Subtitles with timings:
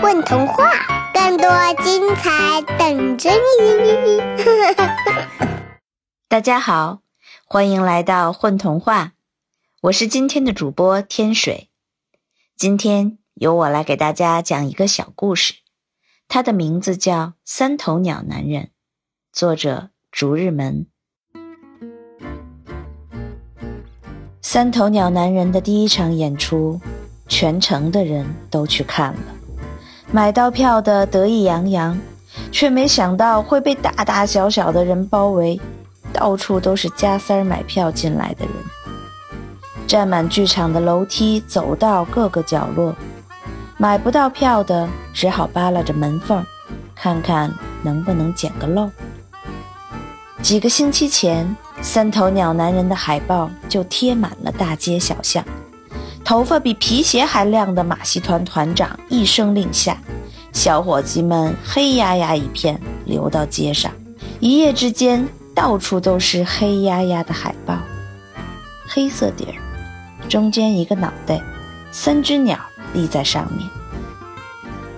[0.00, 1.48] 混童话，更多
[1.82, 4.20] 精彩等着你！
[6.28, 7.00] 大家好，
[7.44, 9.14] 欢迎来到混童话，
[9.80, 11.68] 我是今天的主播天水。
[12.56, 15.54] 今天由我来给大家讲一个小故事，
[16.28, 18.62] 它的名字叫《三头鸟男人》，
[19.32, 20.86] 作者逐日门。
[24.40, 26.80] 三头鸟男人的第一场演出，
[27.26, 29.37] 全城的人都去看了。
[30.10, 31.98] 买到票的得意洋洋，
[32.50, 35.60] 却没想到会被大大小小的人包围，
[36.12, 38.54] 到处都是加塞儿买票进来的人，
[39.86, 42.94] 占满剧场的楼梯、走道各个角落。
[43.76, 46.44] 买不到票的只好扒拉着门缝，
[46.94, 48.90] 看看能不能捡个漏。
[50.40, 55.44] 几个星期前，三头鸟男人的海报就贴满了大街小巷。
[56.28, 59.96] 头发比皮鞋还亮的马戏团团长一声令下，
[60.52, 63.90] 小伙计们黑压压一片流到街上，
[64.38, 67.78] 一夜之间到处都是黑压压的海报，
[68.86, 69.56] 黑色底儿，
[70.28, 71.40] 中间一个脑袋，
[71.90, 72.58] 三只鸟
[72.92, 73.66] 立在上面，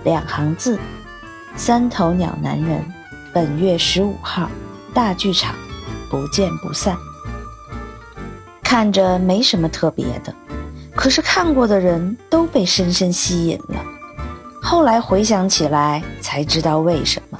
[0.03, 0.77] 两行字：
[1.55, 2.83] 三头鸟男人，
[3.33, 4.49] 本月十五号，
[4.93, 5.55] 大剧场，
[6.09, 6.97] 不见不散。
[8.61, 10.35] 看着没什么特别的。
[11.01, 13.83] 可是看过的人都被深深吸引了。
[14.61, 17.39] 后来回想起来，才知道为什么。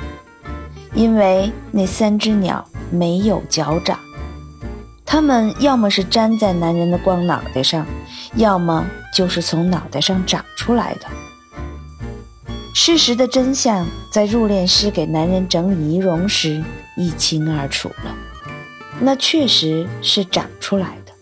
[0.95, 3.99] 因为那三只鸟没有脚掌，
[5.05, 7.85] 它们要么是粘在男人的光脑袋上，
[8.33, 11.01] 要么就是从脑袋上长出来的。
[12.73, 16.63] 事实的真相在入殓师给男人整理仪容时
[16.97, 18.15] 一清二楚了，
[18.99, 21.13] 那确实是长出来的。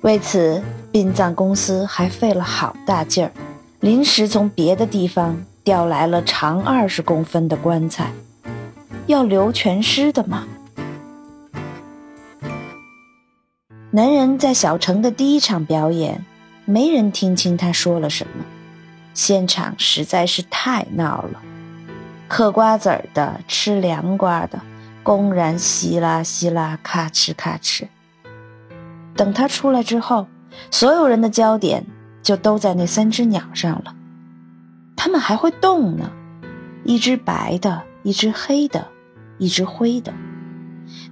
[0.00, 0.60] 为此。
[0.94, 3.32] 殡葬公司还费了好大劲儿，
[3.80, 8.12] 临时从别的地方调来了长二十公分的棺材，
[9.08, 10.46] 要留全尸的吗？
[13.90, 16.24] 男人在小城的第一场表演，
[16.64, 18.44] 没人听清他说了什么，
[19.14, 21.42] 现场实在是太闹了，
[22.28, 24.60] 嗑瓜子儿的，吃凉瓜的，
[25.02, 27.88] 公然稀拉稀拉，咔哧咔哧。
[29.16, 30.28] 等他出来之后。
[30.70, 31.86] 所有人的焦点
[32.22, 33.94] 就都在那三只鸟上了，
[34.96, 36.10] 它们还会动呢，
[36.84, 38.88] 一只白的，一只黑的，
[39.38, 40.12] 一只灰的，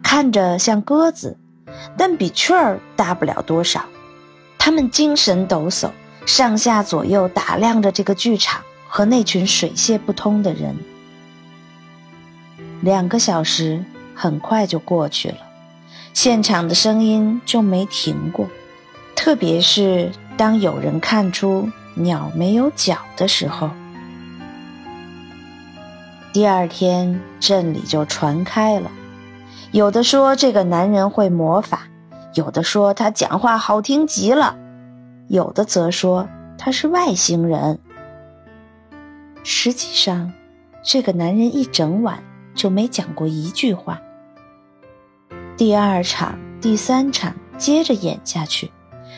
[0.02, 1.36] 看着像鸽子，
[1.96, 3.84] 但比雀儿大不了多少。
[4.58, 5.90] 它们精神抖擞，
[6.24, 10.76] 上下左右打量着这个剧场和那群水泄不通的人。
[12.80, 15.36] 两个小时很快就过去了，
[16.12, 18.46] 现场的声音就没停过。
[19.22, 23.70] 特别是当有人看出鸟没有脚的时候，
[26.32, 28.90] 第二天镇里就传开了。
[29.70, 31.82] 有的说这个男人会魔法，
[32.34, 34.56] 有的说他讲话好听极了，
[35.28, 36.28] 有的则说
[36.58, 37.78] 他是外星人。
[39.44, 40.32] 实际上，
[40.82, 42.24] 这个男人一整晚
[42.56, 44.00] 就没讲过一句话。
[45.56, 48.72] 第二场、第三场接着演下去。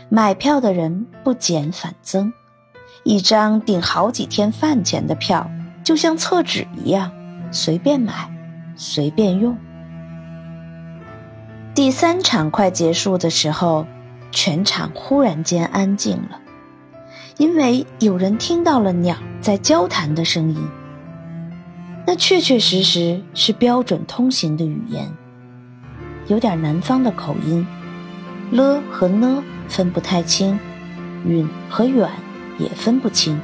[0.09, 2.33] 买票的人不减反增，
[3.03, 5.51] 一张顶好几天饭钱的票，
[5.83, 7.11] 就像厕纸一样，
[7.51, 8.31] 随便买，
[8.77, 9.57] 随便用。
[11.75, 13.87] 第三场快结束的时候，
[14.31, 16.41] 全场忽然间安静了，
[17.37, 20.69] 因为有人听到了鸟在交谈的声音。
[22.07, 25.11] 那确确实实是标准通行的语言，
[26.27, 27.67] 有点南方的口音，
[28.51, 29.43] 了和呢。
[29.69, 30.59] 分不太清，
[31.25, 32.09] 远和远
[32.59, 33.41] 也分不清，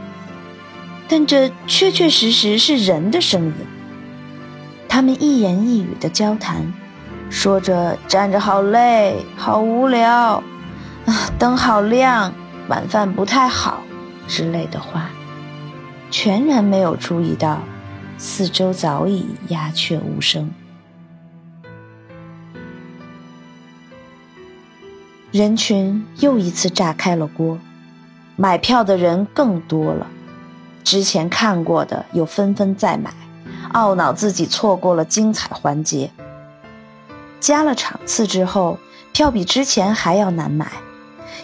[1.08, 3.54] 但这确确实实是人的声音。
[4.88, 6.72] 他们一言一语的交谈，
[7.30, 10.42] 说着站着好累、好无聊，
[11.06, 12.32] 啊，灯好亮，
[12.68, 13.82] 晚饭不太好
[14.26, 15.10] 之类的话，
[16.10, 17.62] 全然没有注意到
[18.18, 20.50] 四周早已鸦雀无声。
[25.32, 27.56] 人群又一次炸开了锅，
[28.34, 30.08] 买票的人更多了，
[30.82, 33.12] 之前看过的又纷纷再买，
[33.72, 36.10] 懊恼自己错过了精彩环节。
[37.38, 38.80] 加了场次之后，
[39.12, 40.66] 票比之前还要难买，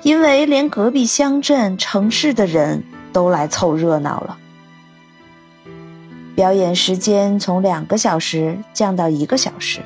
[0.03, 2.83] 因为连隔壁乡镇、城市的人
[3.13, 4.37] 都来凑热闹了。
[6.35, 9.81] 表演时间从两个小时降到一个小时，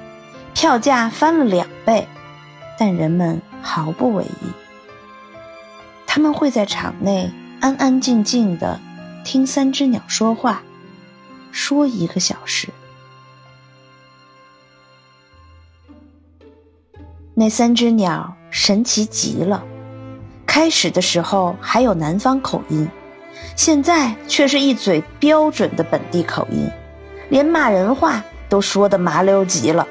[0.55, 2.09] 票价翻了两倍，
[2.79, 3.43] 但人们。
[3.63, 4.53] 毫不为意，
[6.07, 7.31] 他们会在场内
[7.61, 8.81] 安安静静的
[9.25, 10.63] 听三只鸟说话，
[11.53, 12.69] 说一个小时。
[17.35, 19.65] 那三只鸟神奇极了，
[20.47, 22.89] 开始的时候还有南方口音，
[23.57, 26.69] 现在却是一嘴标准的本地口音，
[27.31, 29.87] 连骂人话都说得麻溜极了。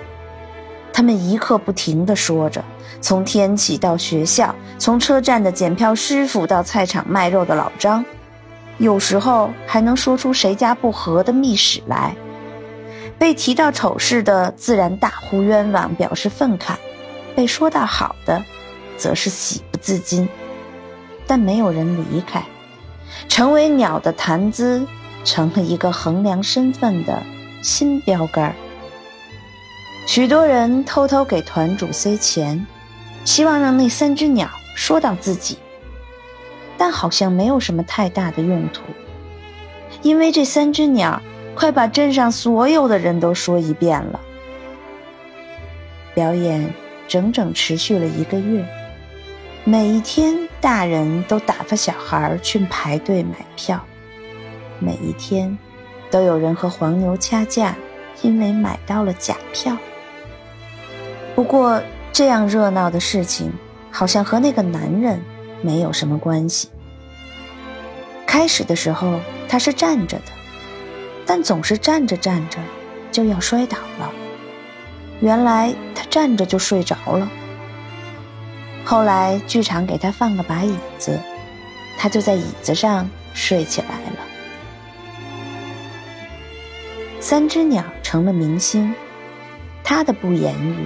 [1.00, 2.62] 他们一刻不停地说着，
[3.00, 8.04] 从天气到学校，从车站的检票师傅到菜场卖肉的老张，
[8.80, 12.14] 有时候还能说出谁家不和的秘史来。
[13.18, 16.74] 被提到丑事的，自然大呼冤枉，表示愤慨。
[17.34, 18.44] 被说到好的，
[18.98, 20.28] 则是喜不自禁，
[21.26, 22.44] 但没有人离开，
[23.30, 24.86] 成为鸟的谈资，
[25.24, 27.24] 成了一个衡量身份的
[27.62, 28.54] 新标杆。
[30.10, 32.66] 许多人偷偷给团主塞钱，
[33.26, 35.56] 希望让那三只鸟说到自己，
[36.80, 38.82] 但好像没有什么太大的用途，
[40.02, 41.22] 因为这三只鸟
[41.54, 44.20] 快把镇上所有的人都说一遍了。
[46.16, 46.74] 表演。
[47.08, 48.64] 整整持续了一个月，
[49.64, 53.84] 每一天大人都打发小孩去排队买票，
[54.80, 55.58] 每一天
[56.12, 57.76] 都有人和黄牛掐架，
[58.22, 59.76] 因为买到了假票。
[61.40, 61.82] 不过
[62.12, 63.54] 这样热闹的事情
[63.90, 65.22] 好像和那个男人
[65.62, 66.68] 没有什么关系。
[68.28, 70.34] 开始的时候他是站着的，
[71.26, 72.58] 但总是站着站着
[73.10, 74.12] 就要摔倒了。
[75.22, 77.32] 原来他站着就睡着了。
[78.84, 81.18] 后来剧场给他放了把椅子，
[81.98, 84.20] 他就在椅子上睡起来了。
[87.22, 88.94] 三只鸟成了明星，
[89.86, 90.86] 他的不言语，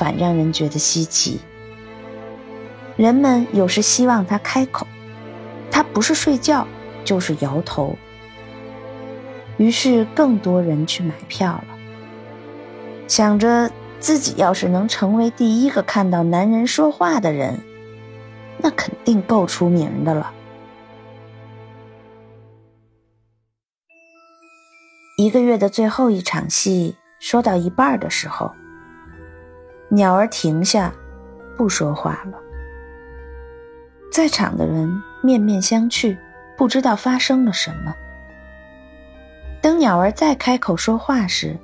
[0.00, 1.38] 反让人觉得稀奇。
[2.96, 4.86] 人们有时希望他开口，
[5.70, 6.66] 他不是睡觉
[7.04, 7.94] 就是摇头。
[9.58, 11.64] 于是更多人去买票了。
[13.08, 17.60] 想着自己要是能成为第一个看到男人说话的人，
[18.56, 20.32] 那肯定够出名的了。
[25.18, 28.50] 一个月的最后一场戏说到一半的时候，
[29.92, 30.94] 鸟儿停下，
[31.56, 32.38] 不说话了。
[34.12, 36.16] 在场的人面面相觑，
[36.56, 37.92] 不知道发生了什么。
[39.60, 41.56] 等鸟儿再开口说话时，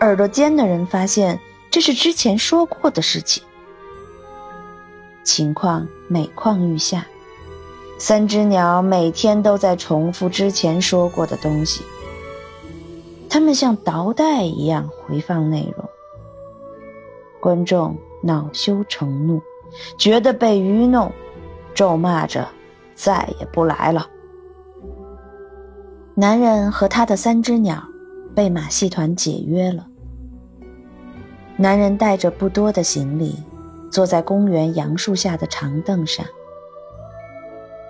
[0.00, 1.38] 耳朵尖的人发现，
[1.70, 3.44] 这是之前说过的事情。
[5.22, 7.06] 情况每况愈下，
[7.96, 11.84] 三只鸟每天都在重复之前说过的东西。
[13.30, 15.85] 它们像倒带一样回放内容。
[17.46, 19.40] 观众恼羞成怒，
[19.96, 21.12] 觉得被愚弄，
[21.76, 22.48] 咒骂着
[22.96, 24.10] 再也不来了。
[26.16, 27.80] 男人和他的三只鸟。
[28.34, 29.86] 被马戏团解约了。
[31.56, 33.34] 男人带着不多的行李，
[33.90, 36.26] 坐在公园杨树下的长凳上。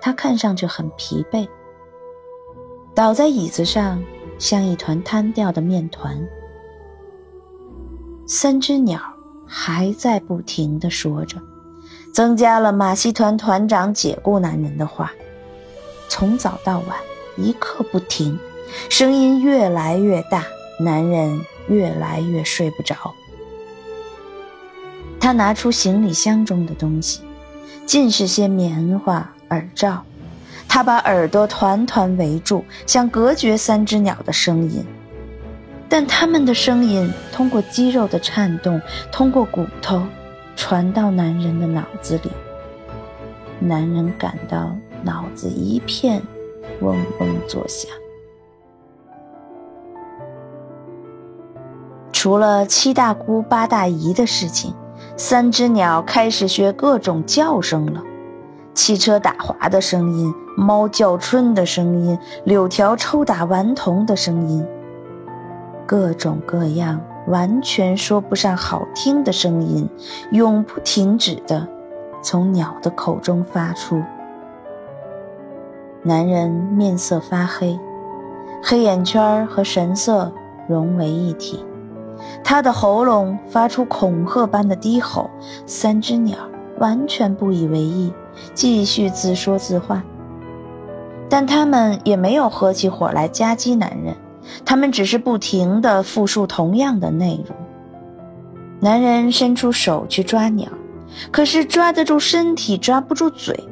[0.01, 1.45] 他看上去很疲惫，
[2.95, 4.01] 倒在椅子上，
[4.39, 6.17] 像一团瘫掉的面团。
[8.25, 9.01] 三只鸟
[9.47, 11.37] 还在不停地说着，
[12.13, 15.11] 增加了马戏团团长解雇男人的话，
[16.09, 16.97] 从早到晚，
[17.37, 18.37] 一刻不停。
[18.89, 20.43] 声音越来越大，
[20.79, 22.95] 男人越来越睡不着。
[25.19, 27.21] 他拿出行李箱中的东西，
[27.85, 30.03] 尽是些棉花、耳罩。
[30.67, 34.85] 他把耳朵团团围住，想隔绝三只鸟的声音。
[35.89, 40.01] 但他们的声音通过肌肉的颤动，通过骨头，
[40.55, 42.31] 传到男人的脑子里。
[43.59, 46.21] 男人感到脑子一片
[46.81, 47.89] 嗡嗡作响。
[52.11, 54.73] 除了七大姑八大姨的事情，
[55.15, 58.03] 三只鸟开始学各种叫声了：
[58.73, 64.65] 汽车打滑的声音，猫叫春的声音，柳条抽打顽童的声音，
[65.87, 69.89] 各种各样完全说不上好听的声音，
[70.31, 71.65] 永不停止的
[72.21, 74.03] 从鸟的口中发出。
[76.03, 77.79] 男人面色发黑，
[78.61, 80.31] 黑眼圈和神色
[80.67, 81.65] 融为一体。
[82.43, 85.29] 他的喉咙发出恐吓般的低吼，
[85.65, 86.37] 三只鸟
[86.79, 88.11] 完全不以为意，
[88.53, 90.03] 继续自说自话。
[91.29, 94.15] 但他们也没有合起伙来夹击男人，
[94.65, 97.55] 他们只是不停地复述同样的内容。
[98.79, 100.69] 男人伸出手去抓鸟，
[101.31, 103.67] 可是抓得住身体，抓不住嘴。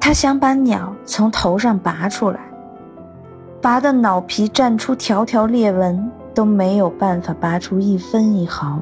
[0.00, 2.38] 他想把鸟从头上拔出来，
[3.60, 8.80] 拔的脑皮绽出条条裂纹，都没有办法拔出一分一毫。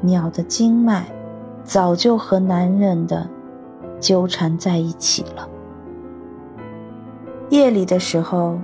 [0.00, 1.04] 鸟的经脉
[1.64, 3.28] 早就和男人的
[4.00, 5.48] 纠缠在一起了。
[7.50, 8.58] 夜里的时候，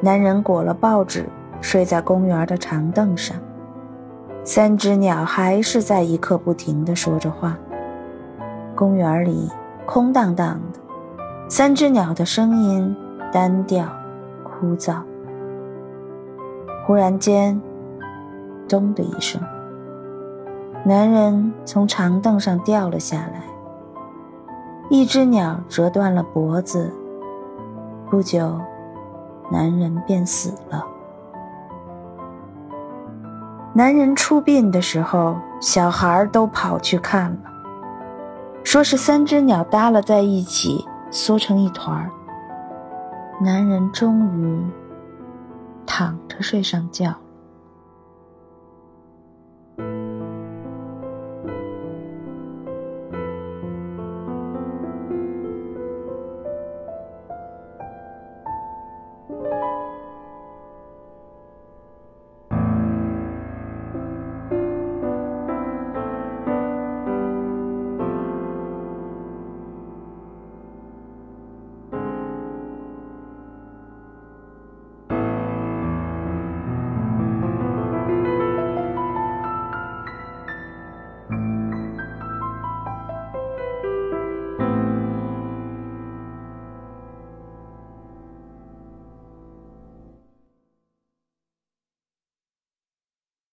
[0.00, 1.28] 男人裹了报纸，
[1.60, 3.36] 睡在公园的长凳上。
[4.44, 7.58] 三只鸟还是在一刻不停地说着话。
[8.74, 9.50] 公园里
[9.84, 10.78] 空荡荡的，
[11.48, 12.96] 三只鸟的声音
[13.32, 13.88] 单调、
[14.44, 14.98] 枯燥。
[16.86, 17.60] 忽然间，
[18.68, 19.42] 咚的一声，
[20.84, 23.42] 男人从长凳上掉了下来。
[24.88, 26.90] 一只鸟折断了脖子。
[28.08, 28.58] 不久，
[29.50, 30.86] 男人便死了。
[33.74, 37.38] 男人出殡的时候，小孩都跑去看了，
[38.64, 42.10] 说是三只鸟耷拉在一起，缩成一团。
[43.40, 44.66] 男人终于
[45.86, 47.14] 躺着睡上觉。